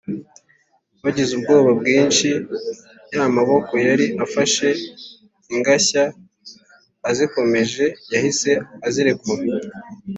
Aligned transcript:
bagize 1.03 1.31
ubwoba 1.35 1.69
bwinshi 1.79 2.27
ya 3.13 3.25
maboko 3.35 3.73
yari 3.87 4.05
afashe 4.25 4.67
ingashya 5.53 6.03
azikomeje, 7.09 7.85
yahise 8.13 8.51
azirekura 8.87 9.43